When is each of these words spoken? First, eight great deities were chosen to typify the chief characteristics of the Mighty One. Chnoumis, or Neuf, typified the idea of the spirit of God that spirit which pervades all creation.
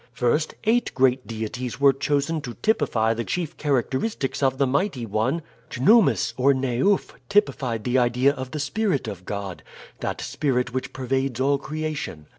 First, 0.13 0.55
eight 0.63 0.91
great 0.95 1.27
deities 1.27 1.79
were 1.79 1.93
chosen 1.93 2.41
to 2.41 2.55
typify 2.55 3.13
the 3.13 3.23
chief 3.23 3.55
characteristics 3.57 4.41
of 4.41 4.57
the 4.57 4.65
Mighty 4.65 5.05
One. 5.05 5.43
Chnoumis, 5.69 6.33
or 6.37 6.55
Neuf, 6.55 7.13
typified 7.29 7.83
the 7.83 7.99
idea 7.99 8.33
of 8.33 8.49
the 8.49 8.59
spirit 8.59 9.07
of 9.07 9.25
God 9.25 9.61
that 9.99 10.19
spirit 10.19 10.73
which 10.73 10.91
pervades 10.91 11.39
all 11.39 11.59
creation. 11.59 12.25